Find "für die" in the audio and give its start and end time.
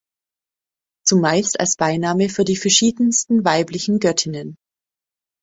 2.29-2.55